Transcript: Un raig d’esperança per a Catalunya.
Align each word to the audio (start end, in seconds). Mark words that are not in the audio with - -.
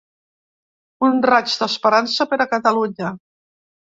Un 1.07 1.19
raig 1.31 1.53
d’esperança 1.59 2.27
per 2.31 2.39
a 2.39 2.47
Catalunya. 2.55 3.13